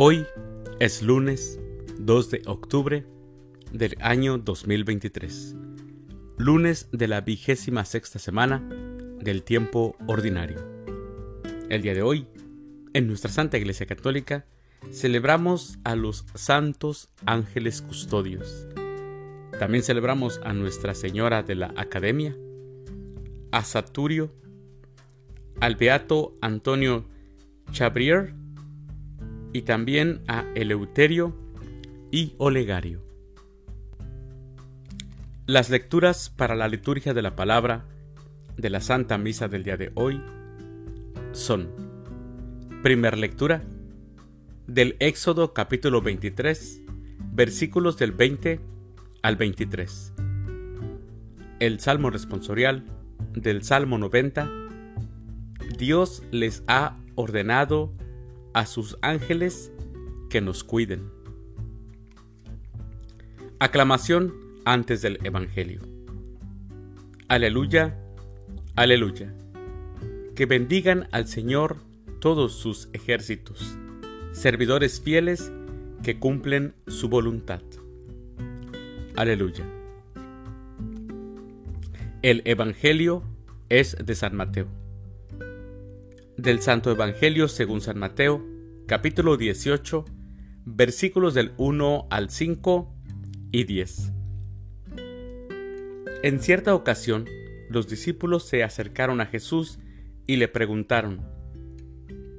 [0.00, 0.28] Hoy
[0.78, 1.58] es lunes
[1.98, 3.04] 2 de octubre
[3.72, 5.56] del año 2023,
[6.36, 8.60] lunes de la vigésima sexta semana
[9.18, 10.64] del tiempo ordinario.
[11.68, 12.28] El día de hoy,
[12.92, 14.46] en nuestra Santa Iglesia Católica,
[14.92, 18.68] celebramos a los santos ángeles custodios.
[19.58, 22.36] También celebramos a Nuestra Señora de la Academia,
[23.50, 24.32] a Saturio,
[25.58, 27.04] al Beato Antonio
[27.72, 28.38] Chabrier,
[29.58, 31.34] y también a Eleuterio
[32.12, 33.02] y Olegario.
[35.46, 37.84] Las lecturas para la liturgia de la palabra
[38.56, 40.22] de la Santa Misa del día de hoy
[41.32, 41.70] son,
[42.84, 43.64] primer lectura,
[44.68, 46.82] del Éxodo capítulo 23,
[47.32, 48.60] versículos del 20
[49.22, 50.12] al 23.
[51.58, 52.84] El Salmo responsorial
[53.34, 54.48] del Salmo 90,
[55.76, 57.92] Dios les ha ordenado
[58.52, 59.72] a sus ángeles
[60.30, 61.10] que nos cuiden.
[63.58, 65.80] Aclamación antes del Evangelio.
[67.28, 67.98] Aleluya,
[68.76, 69.34] aleluya.
[70.34, 71.78] Que bendigan al Señor
[72.20, 73.76] todos sus ejércitos,
[74.32, 75.52] servidores fieles
[76.02, 77.62] que cumplen su voluntad.
[79.16, 79.64] Aleluya.
[82.22, 83.22] El Evangelio
[83.68, 84.77] es de San Mateo
[86.38, 88.46] del Santo Evangelio según San Mateo,
[88.86, 90.04] capítulo 18,
[90.64, 92.94] versículos del 1 al 5
[93.50, 94.12] y 10.
[96.22, 97.26] En cierta ocasión,
[97.68, 99.80] los discípulos se acercaron a Jesús
[100.28, 101.26] y le preguntaron,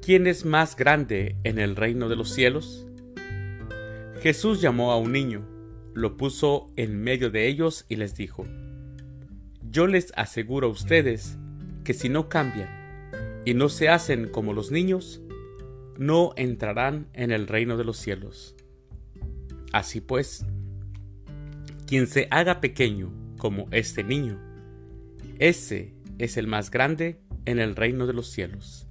[0.00, 2.86] ¿quién es más grande en el reino de los cielos?
[4.22, 5.44] Jesús llamó a un niño,
[5.92, 8.44] lo puso en medio de ellos y les dijo,
[9.68, 11.36] Yo les aseguro a ustedes
[11.82, 12.77] que si no cambian
[13.48, 15.22] y no se hacen como los niños,
[15.96, 18.54] no entrarán en el reino de los cielos.
[19.72, 20.44] Así pues,
[21.86, 24.38] quien se haga pequeño como este niño,
[25.38, 28.86] ese es el más grande en el reino de los cielos.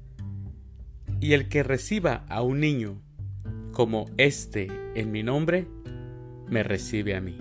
[1.20, 3.00] Y el que reciba a un niño
[3.74, 5.68] como este en mi nombre,
[6.50, 7.38] me recibe a mí.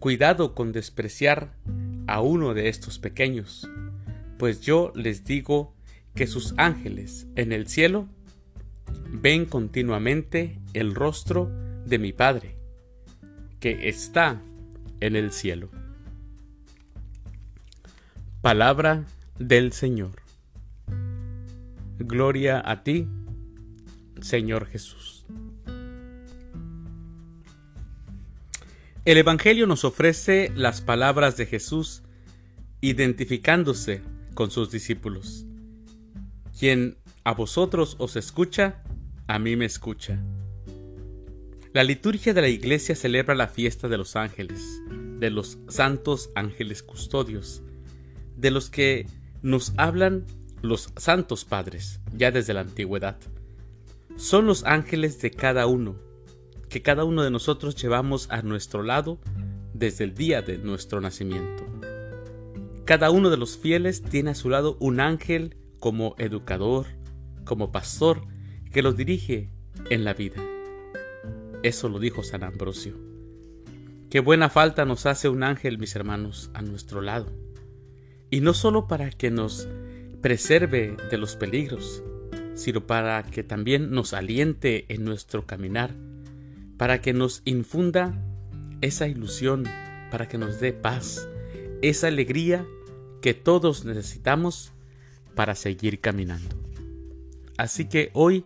[0.00, 1.56] Cuidado con despreciar
[2.06, 3.66] a uno de estos pequeños
[4.38, 5.74] pues yo les digo
[6.14, 8.08] que sus ángeles en el cielo
[9.10, 11.50] ven continuamente el rostro
[11.84, 12.56] de mi Padre,
[13.60, 14.40] que está
[15.00, 15.70] en el cielo.
[18.40, 19.04] Palabra
[19.38, 20.12] del Señor.
[21.98, 23.08] Gloria a ti,
[24.20, 25.24] Señor Jesús.
[29.04, 32.02] El Evangelio nos ofrece las palabras de Jesús
[32.80, 34.02] identificándose
[34.36, 35.46] con sus discípulos.
[36.56, 38.84] Quien a vosotros os escucha,
[39.26, 40.22] a mí me escucha.
[41.72, 44.62] La liturgia de la iglesia celebra la fiesta de los ángeles,
[45.18, 47.62] de los santos ángeles custodios,
[48.36, 49.06] de los que
[49.42, 50.24] nos hablan
[50.62, 53.16] los santos padres, ya desde la antigüedad.
[54.16, 55.96] Son los ángeles de cada uno,
[56.68, 59.18] que cada uno de nosotros llevamos a nuestro lado
[59.74, 61.75] desde el día de nuestro nacimiento.
[62.86, 66.86] Cada uno de los fieles tiene a su lado un ángel como educador,
[67.44, 68.22] como pastor,
[68.70, 69.50] que los dirige
[69.90, 70.40] en la vida.
[71.64, 72.94] Eso lo dijo San Ambrosio.
[74.08, 77.32] Qué buena falta nos hace un ángel, mis hermanos, a nuestro lado.
[78.30, 79.66] Y no solo para que nos
[80.22, 82.04] preserve de los peligros,
[82.54, 85.90] sino para que también nos aliente en nuestro caminar,
[86.76, 88.22] para que nos infunda
[88.80, 89.64] esa ilusión,
[90.12, 91.28] para que nos dé paz,
[91.82, 92.64] esa alegría
[93.26, 94.70] que todos necesitamos
[95.34, 96.54] para seguir caminando.
[97.56, 98.44] Así que hoy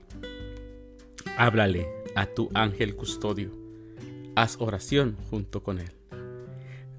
[1.36, 3.50] háblale a tu ángel custodio.
[4.36, 5.92] Haz oración junto con él.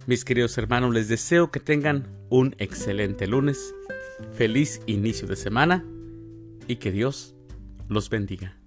[0.06, 3.74] Mis queridos hermanos, les deseo que tengan un excelente lunes,
[4.34, 5.84] feliz inicio de semana
[6.68, 7.34] y que Dios
[7.90, 8.61] los bendiga.